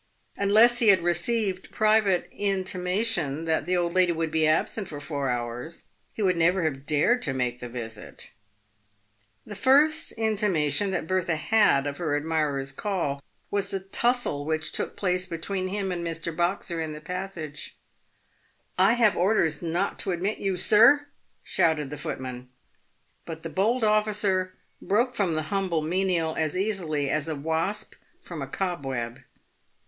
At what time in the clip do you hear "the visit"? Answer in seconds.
7.59-8.31